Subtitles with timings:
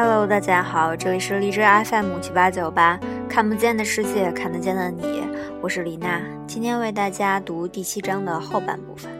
[0.00, 5.24] Hello，大家好，这里是荔枝 FM 七八九八，看不见的世界，看得见的你，
[5.60, 9.10] 我是李娜，今天为大家读第七章的后半部分。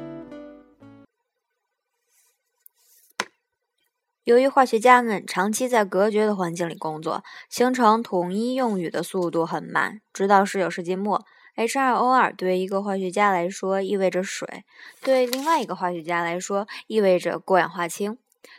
[4.22, 10.01] 由于化学家们长期在隔绝的环境里工作，形成统一用语的速度很慢。
[10.13, 11.24] 直到十九世纪末
[11.56, 14.63] ，H2O2 对于一个化学家来说意味着水，
[15.03, 18.16] 对另外一个化学家来说意味着过氧化氢。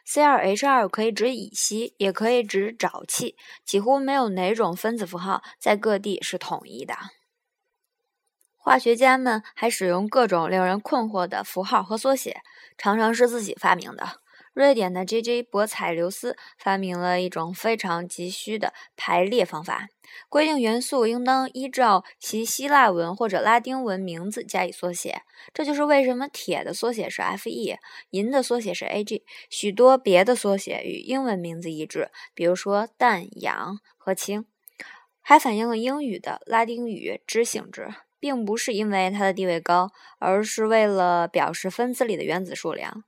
[0.08, 6.96] C2H2 可以指乙烯，也可以指沼气，几乎没有哪种分子符号在各地是统一的。
[8.56, 12.42] 化学家们还使用各种令人困惑的符号和缩写，
[12.78, 14.20] 常常是自己发明的。
[14.59, 15.44] 瑞典的 J.J.
[15.44, 19.88] 博采留斯发明了一种非常急需的排列方法，
[20.27, 25.22] 规定元素应当依照其希腊文或者拉丁文名字加以缩写。
[25.53, 27.77] 这就是为什么铁的缩写是 Fe，
[28.09, 34.45] 银的缩写是 Ag，许多别的缩写与英文名字一致，比如说氮、氧和氢。
[35.22, 37.88] 还反映了英语的拉丁语之性质，
[38.19, 43.06] 并不是因为它的地位高，而是为了表示分子里的原子数量。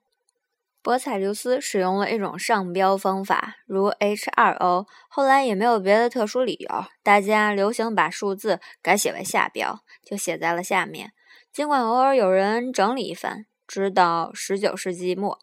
[0.83, 4.87] 博彩留斯使用了一种上标方法，如 H2O。
[5.09, 11.13] 后来也没有别的特殊理由，大家流行把数字改写为下标，就写在了下面。
[11.53, 15.37] 尽管偶尔有人整理一番，直到十九世纪末，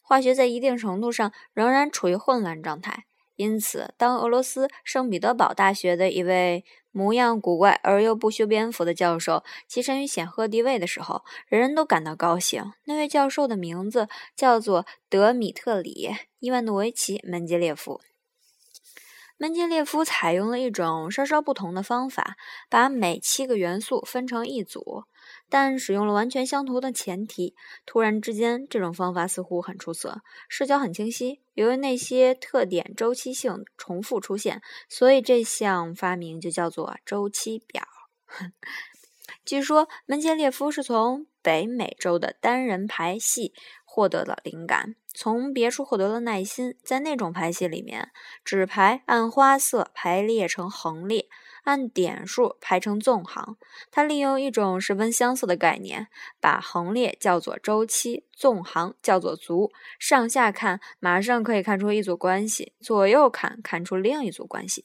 [0.00, 3.04] 化学在一定程度上仍然处于混乱状态。
[3.40, 12.74] 因此，当俄罗斯圣彼得堡大学的一位模样古怪而又不修边幅的教授跻身于显赫地位的时候，人人都感到高兴。
[12.84, 18.02] 那位教授的名字叫做德米特里·伊万诺维奇·门捷列夫。
[19.38, 22.36] 门捷列夫采用了一种稍稍不同的方法，
[22.68, 25.04] 把每七个元素分成一组。
[25.50, 27.54] 但使用了完全相同的前提。
[27.84, 31.42] 突然之间，这种方法似乎很出色，视角很清晰。
[31.54, 37.82] 由于那些特点周期性重复出现，所以这项发明就叫做周期表。
[39.44, 43.52] 据说门捷列夫是从北美洲的单人排戏
[43.84, 46.76] 获得了灵感，从别处获得了耐心。
[46.84, 48.10] 在那种排戏里面，
[48.44, 51.28] 纸牌按花色排列成横列。
[51.64, 53.56] 按点数排成纵行，
[53.90, 56.08] 它利用一种十分相似的概念，
[56.40, 59.70] 把横列叫做周期，纵行叫做族。
[59.98, 64.84] 上下看，马上可以看出一组关系；左右看，看出另一组关系。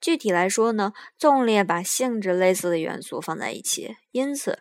[0.00, 4.58] 具体来说呢，纵列把性质类似的元素放在一起，因此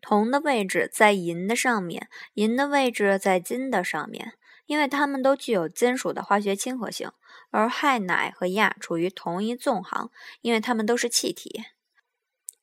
[0.00, 4.32] 铜的位置在银的上面，银的位置在金的上面。
[4.66, 7.10] 因为它们都具有金属的化学亲和性，
[7.50, 11.64] 而氦、氖和氩处于同一纵行，因为它们都是气体。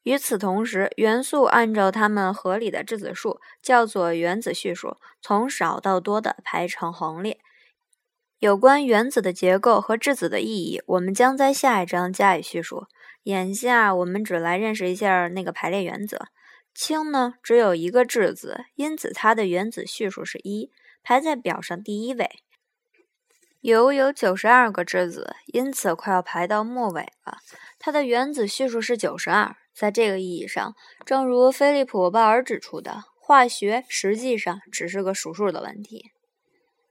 [0.04, 7.40] 与此同时，元素按照它们合理的质子数，叫做原子序数，从少到多的排成横列。
[8.40, 12.88] 有关原子的结构和质子的意义，我们将在下一章加以叙述。
[13.24, 16.28] 眼下我们只来认识一下那个排列原则。
[16.74, 20.72] 氢呢，只有一个质子，因此它的原子序数是一。
[21.04, 22.30] 排在表上第一位，
[23.62, 27.40] 铀有九十二个质子，因此快要排到末尾了。
[27.78, 29.56] 它的原子序数是九十二。
[29.74, 36.12] 在这个意义上，正如菲利普·鲍尔指出的，化学实际上只是个数数的问题。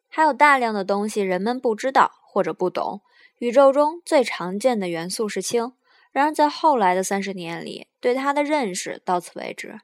[0.08, 3.02] 还有大量的东西人们不知道或者不懂。
[3.40, 5.74] 宇宙中最常见的元素是氢，
[6.12, 9.80] 然而在后来的三十年里，对它的认识到此为止。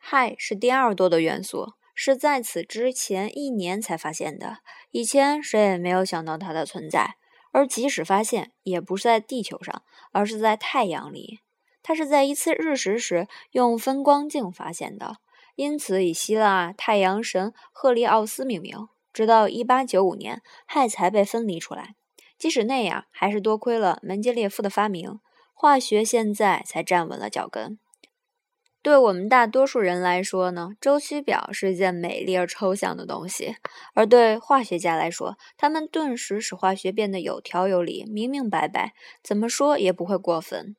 [0.00, 1.72] 氦是第二多的元素。
[1.94, 4.58] 是在此之前一年才发现的，
[4.90, 7.16] 以前谁也没有想到它的存在。
[7.52, 11.38] 而即使发现，也不是在地球上，而是在太阳里。
[11.84, 15.18] 它是在一次日食时用分光镜发现的，
[15.54, 18.88] 因此以希腊太阳神赫利奥斯命名。
[19.12, 21.94] 直到1895年，氦才被分离出来。
[22.36, 25.20] 即使那样，还是多亏了门捷列夫的发明，
[25.52, 27.78] 化学现在才站稳了脚跟。
[28.84, 33.54] 对我们大多数人来说呢，周期表是一件美丽而抽象的东西；
[33.94, 38.92] 而对化学家来说，他们顿时使化学变得有条有理、明明白白，
[39.22, 40.76] 怎么说也不会过分。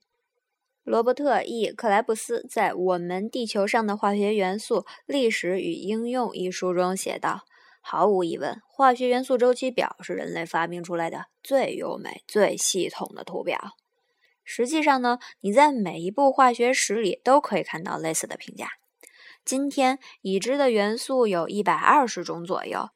[0.84, 7.46] 罗伯特 ·E· 克莱布斯在《我们地球上的化学元素历史与应用》一书中写道
[7.82, 13.58] ：“毫无疑问，化学元素周期表是人类发明出来的最优美、最系统的图表。”
[14.46, 18.70] 实际上呢，你在每一部化学史里都可以看到类似的评价。
[19.44, 22.90] 今天已知的元素有一百二十种左右，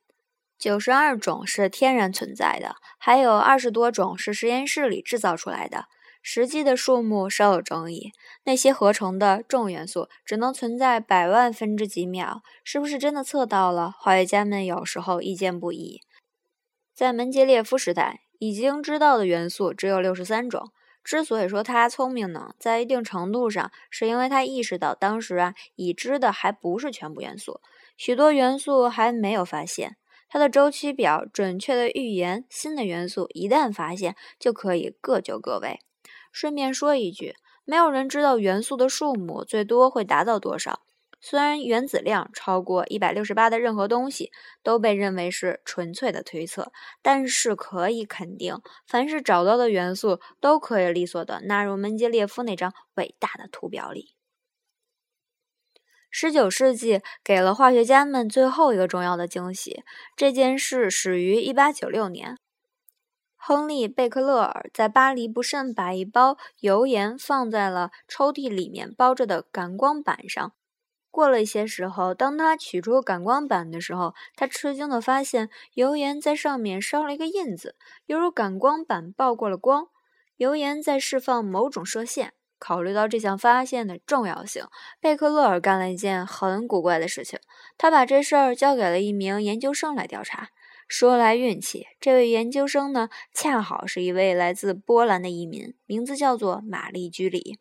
[0.58, 5.86] 九十二种是天然存在的，还有二十多种是实验室里制造出来的。
[6.22, 8.12] 实际的数目稍有争议。
[8.44, 13.92] 那些合成的重元素只能存在百万分之几秒，是不是真的测到了？
[13.92, 16.02] 化学家们有时候意见不一。
[16.94, 20.72] 在门捷列夫时代，已经知道的元素只有六十三种。
[21.10, 27.62] 之所以说他聪明呢，在一定程度上是因为他意识到当时啊已知的还不是全部元素，
[27.98, 29.98] 许多元素还没有发现。
[30.28, 35.80] 它的周期表准确的预言新的元素一旦发现就可以各就各位。
[36.32, 37.34] 顺便说一句，
[37.66, 40.82] 没有人知道元素的数目最多会达到多少。
[41.22, 44.32] 虽然原子量超过一百六十八的任何东西
[44.64, 46.72] 都被认为是纯粹的推测，
[47.02, 48.56] 但是可以肯定，
[48.88, 54.16] 凡是找到的元素都可以利索的纳入门捷列夫那张伟大的图表里。
[56.10, 59.84] 十九世纪给了化学家们最后一个重要的惊喜，
[60.16, 62.38] 这件事始于一八九六年，
[63.36, 70.54] 亨利·贝克勒尔在巴黎不慎把一包油盐放在了抽屉里面包着的感光板上。
[71.12, 77.76] 过了一些时候，当他取出感光板的时候，他吃惊地发现油盐在上面烧了一个印子，
[78.06, 79.88] 犹如感光板曝过了光。
[80.38, 82.34] 油盐在释放某种射线。
[82.60, 84.66] 考虑到这项发现的重要性，
[85.00, 87.40] 贝克勒尔干了一件很古怪的事情。
[87.78, 90.50] 他把这事儿交给了一名研究生来调查。
[90.86, 97.60] 说来运气，这位研究生呢，恰好是一位来自波兰的移民，名字叫做玛丽居里。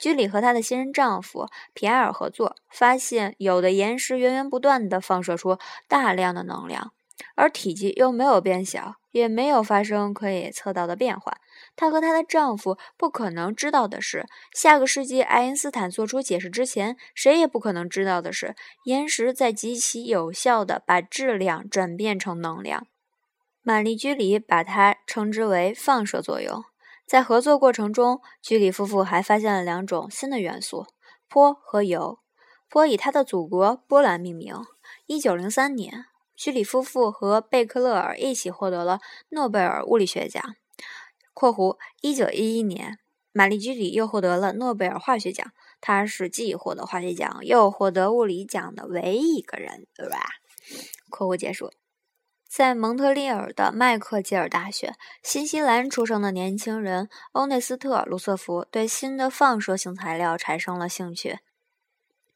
[0.00, 6.92] 居里和她的新任丈夫皮埃尔合作，发现有的岩石源源不断地放射出大量的能量，
[7.36, 11.36] 而体积又没有变小，也没有发生可以测到的变化。
[11.76, 22.86] 她和她的丈夫不可能知道的是，下个世纪爱因斯坦做出解释之前，谁也不可能知道的是，岩石在极其有效地把质量转变成能量。
[23.62, 26.64] 玛丽居里把它称之为放射作用。
[27.10, 30.86] 在合作过程中，居里夫妇还发现了两种新的元素：
[31.28, 32.20] 钋和铀。
[32.70, 34.54] 钋以他的祖国波兰命名。
[35.06, 36.04] 一九零三年，
[36.36, 40.54] 居里夫妇和贝克勒尔一起获得了诺贝尔物理学奖。
[41.34, 43.00] （括弧一九一一年，
[43.32, 45.44] 玛丽居里又获得了诺贝尔化学奖。
[45.80, 50.20] 她是既获得化学奖又获得物理奖的唯一一个人，对吧
[51.10, 51.72] ？）（括弧结束。）
[52.50, 61.38] 在蒙特利尔的麦克吉尔大学，新西兰出生的年轻人欧内斯特·卢瑟福对新的放射性材料产生了兴趣。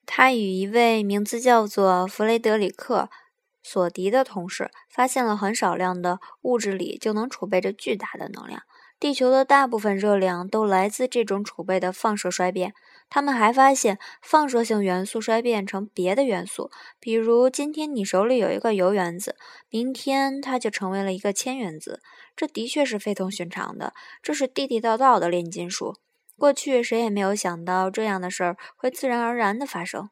[0.06, 3.11] 他与一位名字叫做弗雷德里克·
[3.61, 8.62] 索迪的同事，发现了很少量的物质里就能储备着巨大的能量。
[9.00, 12.72] 地球的大部分热量都来自这种储备的放射衰变。
[13.11, 19.37] 他们还发现放射性元素衰变成别的元素，比如今天你手里有一个铀原子，
[19.71, 22.01] 明天它就成为了一个铅原子。
[22.35, 25.95] 这的确是非同寻常的，这是地地道道的炼金术。
[26.37, 30.11] 过去谁也没有想到这样的事儿会自然而然的发生。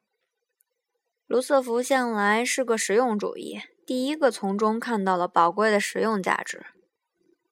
[1.26, 6.66] 卢瑟福向来是个实用主义，第一个从中看到了宝贵的实用价值。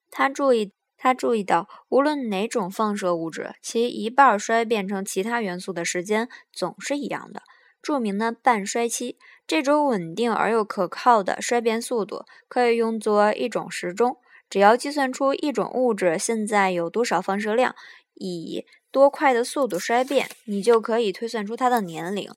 [0.09, 0.71] 他注意。
[1.03, 7.41] 他注意到，无论哪种放射物质，其一半衰变成其他元素的时间总是一样的，
[7.81, 9.17] 著名的半衰期。
[9.47, 14.17] 这种稳定而又可靠的衰变速度可以用作一种时钟。
[14.47, 17.75] 只要计算出一种物质现在有多少放射量，
[18.13, 22.31] 以多快的速度衰变，你就可以推算出它的年龄。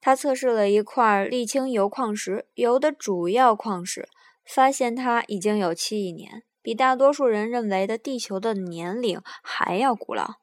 [0.00, 4.08] 他测试了一块沥青铀矿石，铀的主要矿石，
[4.44, 6.42] 发现它已经有七亿年。
[6.62, 10.41] 比大多数人认为的地球的年龄还要古老。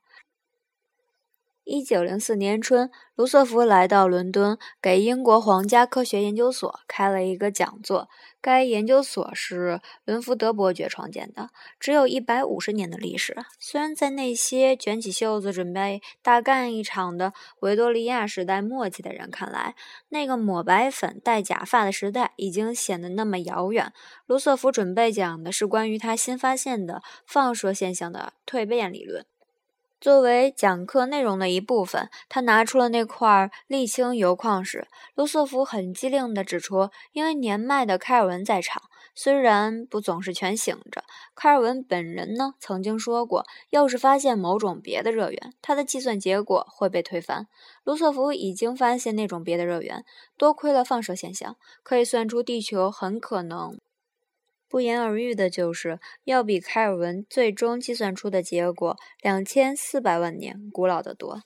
[1.69, 8.09] 一九零四年春，卢瑟福来到伦敦，给英国皇家科学研究所开了一个讲座。
[8.41, 11.49] 该研究所是伦福德伯爵创建的，
[11.79, 13.37] 只有一百五十年的历史。
[13.59, 19.75] 虽然在那些卷起袖子准备大干一场的维多利亚时代末期的人看来，
[20.07, 23.93] 那个抹白粉、戴假发的时代已经显得那么遥远。
[24.25, 29.23] 卢瑟福准备讲的是关于他新发现的放射现象的蜕变理论。
[30.01, 34.87] 作为讲课内容的一部分，他拿出了那块沥青铀矿石。
[35.13, 41.03] 卢瑟福很机灵地指出，因为年迈的开尔文在场，虽然不总是全醒着，
[41.35, 47.47] 开尔文本人呢曾经说过，要是发现某种别的热源，他的计算结果会被推翻。
[47.83, 50.05] 卢瑟福已经发现那种别的热源，
[50.37, 53.77] 多亏了放射现象，可以算出地球很可能。
[54.69, 61.41] 不言而喻的就是，要比开尔文最终计算出的结果两千四百万年古老得多。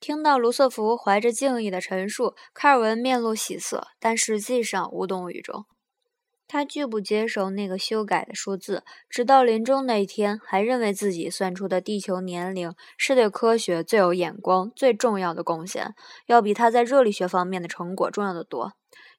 [0.00, 5.66] 听到卢瑟福怀着敬意的陈述，开尔文面露喜色，但实际上无动于衷。
[6.48, 15.94] 他拒不接受那个修改的数字，直到临终那一天，还认为自己算出的地球年龄是对科学最有眼光、最重要的贡献，
[16.26, 18.72] 要比他在热力学方面的成果重要的多。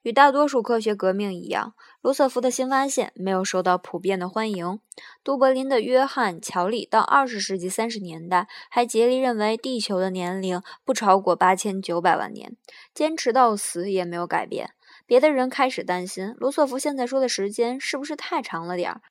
[0.03, 4.79] 与大多数科学革命一样，卢瑟福的新发现没有受到普遍的欢迎。
[5.23, 12.55] 都柏林的约翰·乔利到二十世纪三十年代还竭力认为地球的年龄不超过八千九百万年，
[12.93, 14.71] 坚持到死也没有改变。
[15.05, 19.01] 别的人开始担心，卢瑟福现在说的时间是不是太长了点儿？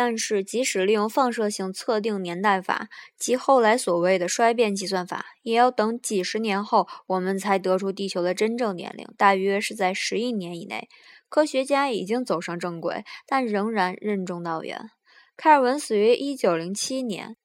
[0.00, 10.88] 但是，即使利用放射性测定年代法及后来所谓的衰变计算法，也要等几十年后，我们才得出地球的真正年龄，大约是在十亿年以内。
[11.28, 14.90] 科学家已经走上正轨，但仍然任重道远。
[15.36, 17.36] 开尔文死于一九零七年，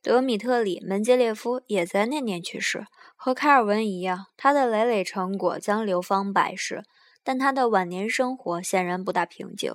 [0.00, 2.86] 德米特里·门捷列夫也在那年去世。
[3.14, 6.82] 和开尔文一样，他的累累成果将流芳百世，
[7.22, 9.74] 但他的晚年生活显然不大平静。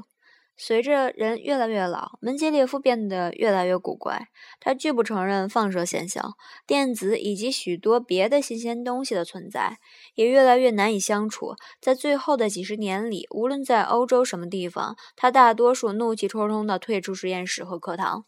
[0.61, 4.27] 随着人越来越老，门捷列夫变得越来越古怪。
[4.59, 6.35] 他拒不承认放射现象、
[6.67, 9.79] 电子以及许多别的新鲜东西的存在，
[10.15, 11.55] 也越来越难以相处。
[11.79, 18.25] 在最后的几十年里，无论在欧洲什么地方，他大多数怒气冲冲地退出实验室和课堂。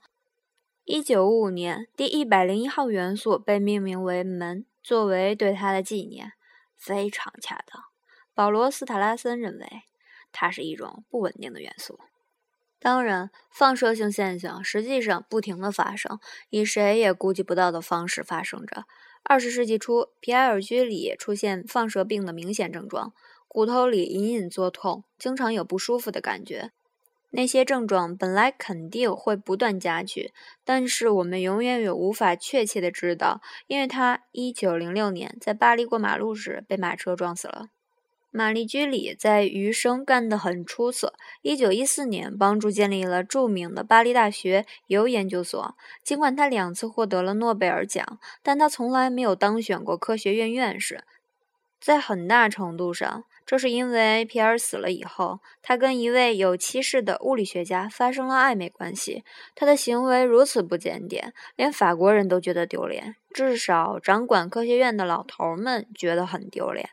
[0.86, 6.32] 一九五五年，第一百零一号元素被命名为门，作为对他的纪念，
[6.78, 7.84] 非常恰当。
[8.34, 9.68] 保罗·斯塔拉森认为，
[10.32, 12.00] 它是一种不稳定的元素。
[12.82, 16.20] 当然，放射性现象实际上不停地发生，
[16.50, 18.86] 以谁也估计不到的方式发生着。
[19.22, 23.14] 二十世纪初，皮埃尔·居里出现放射病的明显症状，
[23.48, 26.72] 骨头里隐隐作痛，经常有不舒服的感觉。
[27.30, 30.34] 那些症状本来肯定会不断加剧，
[30.66, 37.68] 但是我们永远也无法确切的知道，因为他一九零六年在巴黎过马路时被马车撞死了。
[38.32, 41.14] 玛丽居里在余生干得很出色。
[41.42, 45.76] 一九一四年，帮助建立了著名的巴黎大学铀研究所。
[46.02, 51.04] 尽管他两次获得了诺贝尔奖，但他从来没有当选过科学院院士。
[51.80, 59.24] 在很大程度上，这是因为皮尔死了以后，他跟一位有妻室的物理学家发生了暧昧关系。
[59.56, 66.92] 他的行为如此不检点，连法国人都觉得丢脸，至少掌管科学院的老头们觉得很丢脸。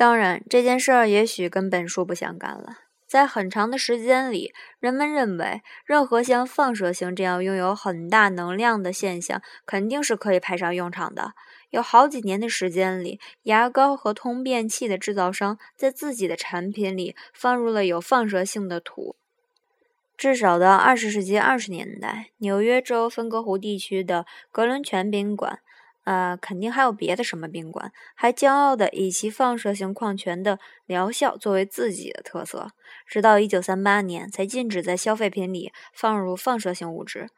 [0.00, 2.78] 当然，这件事儿也许跟本书不相干了。
[3.06, 11.34] 在很长的时间里，人们认为任何像放射性这样拥有很大能量的现象肯定是可以派上用场的。
[11.68, 19.16] 有好几年的时间里，牙膏和通便器的制造商在自己的产品里放入了有放射性的土。
[20.16, 25.58] 至少到二十世纪二十年代，纽约州芬格湖地区的格伦泉宾馆。
[26.04, 32.70] 呃，肯定还有别的什么宾馆，还骄傲的以其放射性矿泉的疗效作为自己的特色。
[33.06, 37.28] 直到一九三八年才禁止在消费品里放入放射性物质。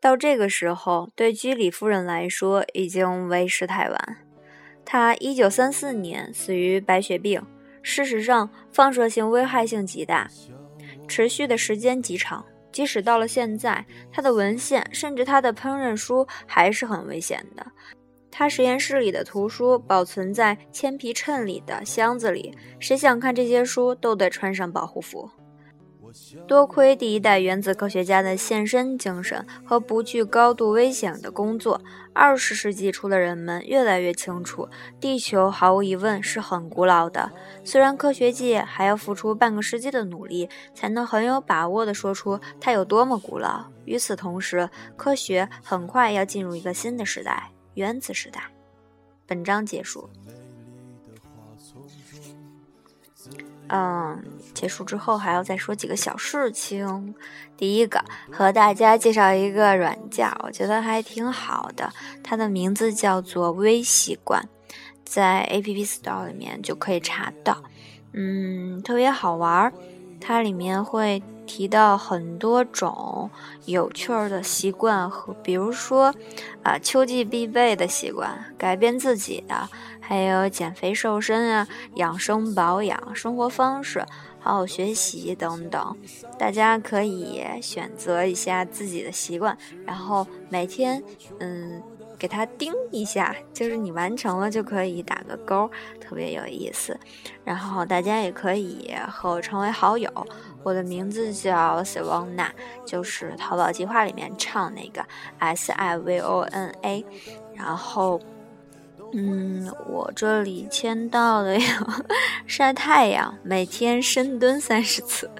[0.00, 4.18] 到这个时候，对居里夫人来说已经为时太晚。
[4.84, 7.42] 她一九三四年死于白血病。
[7.82, 10.28] 事实上，放射性危害性极大，
[11.08, 12.44] 持续的时间极长。
[12.72, 17.66] 即使到了现在，他的文献甚至他的烹饪书还是很危险的。
[18.30, 25.28] 他实验室里的图书保存在铅皮衬里的箱子里，谁想看这些书都得穿上保护服。
[26.46, 31.80] 多亏第一代原子科学家的献身精神和不惧高度危险的工作，
[32.12, 34.68] 二十世纪初的人们越来越清楚，
[35.00, 37.30] 地球毫无疑问是很古老的。
[37.64, 43.64] 虽然科学界还要付出半个世纪的努力，才能很有把握地说出它有多么古老。
[43.84, 48.42] 与此同时，科学很快要进入一个新的时代——原子时代。
[49.26, 50.08] 本章结束。
[53.68, 54.20] 嗯，
[54.54, 57.14] 结束之后还要再说几个小事情。
[57.56, 58.02] 第一个，
[58.32, 61.92] 和大家介绍一个软件，我觉得还挺好的，
[62.22, 64.48] 它的名字叫做微习惯，
[65.04, 67.62] 在 App Store 里面就可以查到。
[68.12, 69.72] 嗯，特别好玩儿，
[70.20, 73.30] 它里面会提到很多种
[73.66, 76.14] 有趣儿的习惯和，比如说
[76.62, 79.68] 啊，秋季必备的习惯，改变自己的。
[80.00, 84.04] 还有减肥瘦身啊，养生保养、生活方式，
[84.40, 85.96] 好好学习等等，
[86.38, 89.56] 大家可以选择一下自己的习惯，
[89.86, 91.02] 然后每天
[91.38, 91.82] 嗯
[92.18, 95.70] 给它盯一下，就是你完成了就可以打个勾，
[96.00, 96.98] 特别有意思。
[97.44, 100.10] 然后大家也可以和我成为好友，
[100.62, 102.48] 我的名字叫 Sivona，
[102.84, 105.04] 就是淘宝计划里面唱那个
[105.38, 107.04] S I V O N A，
[107.54, 108.20] 然后。
[109.12, 111.64] 嗯，我这里签到的有
[112.46, 115.30] 晒太阳，每天深蹲三十次，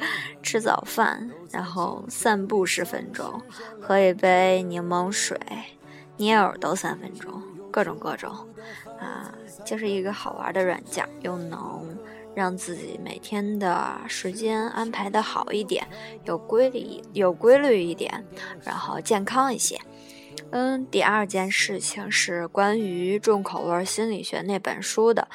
[0.43, 3.41] 吃早饭，然后散步十分钟，
[3.81, 5.39] 喝一杯柠檬水，
[6.17, 8.33] 捏耳朵三分钟，各种各种，
[8.99, 9.33] 啊，
[9.65, 11.97] 就是一个好玩的软件，又能
[12.35, 15.87] 让自己每天的时间安排的好一点，
[16.25, 18.25] 有规律，有规律一点，
[18.65, 19.81] 然后健康一些。
[20.51, 25.29] 嗯，第二件事情是关于重口味心理学那本书的，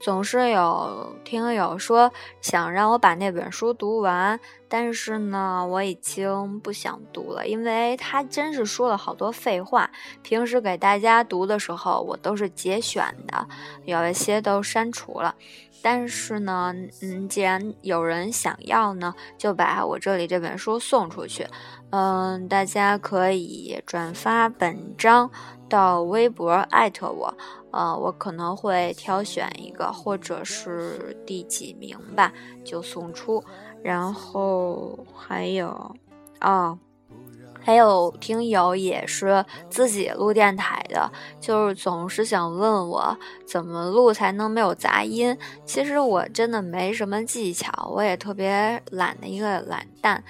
[0.00, 9.90] 总是有听友说想让我把那本书读完，但是呢，我已经不想读了，因为他真是说了好多废话。
[10.22, 13.46] 平时给大家读的时候，我都是节选的，
[13.84, 15.34] 有一些都删除了。
[15.82, 16.72] 但是呢，
[17.02, 21.46] 嗯，既然有人想要呢，就把我这里这本书送出去。
[21.90, 25.30] 嗯，大家可以转发本章
[25.68, 27.34] 到微博艾特我，
[27.70, 32.32] 呃，我可能会挑选一个，或者是第几名吧，
[32.64, 33.42] 就送出。
[33.82, 35.94] 然后还有，
[36.40, 36.78] 哦。
[37.64, 43.16] 还有听友也是自己录电台的，就是总是想问我
[43.46, 45.36] 怎么录才能没有杂音。
[45.64, 50.22] 其实我真的没什么技巧，我也特别懒的一个懒蛋。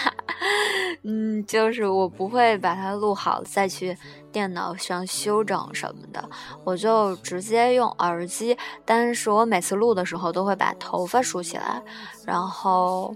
[1.04, 3.96] 嗯，就是我不会把它录好再去
[4.30, 6.28] 电脑上修整什么的，
[6.64, 8.56] 我就直接用耳机。
[8.84, 11.82] 但是我每次录的时候都会把头发梳起来，
[12.26, 13.14] 然后。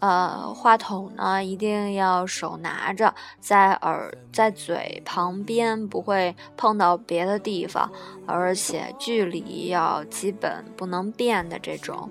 [0.00, 7.90] 呃，话筒呢一定要手拿着，在耳在嘴旁边，不会碰到别的地方，
[8.26, 12.10] 而且距离要基本不能变的这种。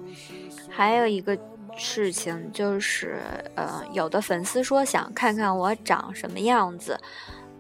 [0.70, 1.38] 还有一个
[1.78, 3.22] 事情就是，
[3.56, 7.00] 呃，有的粉丝说想看看我长什么样子。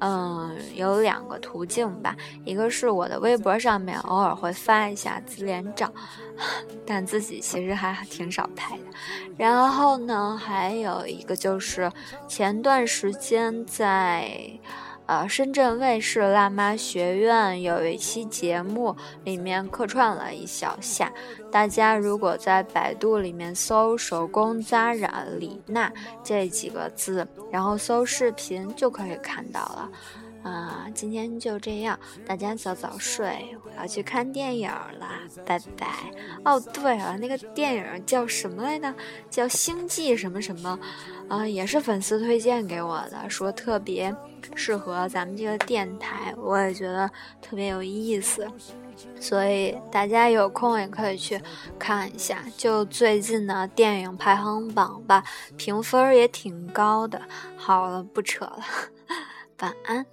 [0.05, 5.89] 嗯，有两个途径吧，一个是我的微博上面偶尔会发一下自恋照，
[6.86, 8.83] 但自己其实还挺少拍的。
[9.38, 11.89] 然后呢，还有一个就是
[12.27, 14.60] 前段时间在。
[15.05, 18.95] 呃，深圳卫视《辣妈学院》有一期节目，
[19.25, 21.12] 里面客串了一小下。
[21.51, 25.92] 大家如果在百度里面搜“手工扎染李娜”
[26.24, 29.89] 这几个字，然后搜视频，就可以看到了。
[30.44, 35.08] 啊，今天就这样，大家早早睡，我要去看电影了，
[35.46, 35.88] 拜拜。
[36.44, 38.94] 哦，对了，那个电影叫什么来着？
[39.29, 40.77] 叫《星际什么什么》，
[41.34, 44.14] 啊，也是粉丝推荐给我的，说特别
[44.53, 47.10] 适合咱们这个电台，我也觉得
[47.42, 48.46] 特别有意思，
[49.20, 51.42] 所以大家有空也可以去
[51.79, 52.44] 看一下。
[52.58, 55.24] 就最近的电影排行榜吧，
[55.56, 57.22] 评分也挺高的。
[57.56, 58.60] 好了，不扯了，
[59.62, 60.06] 晚安。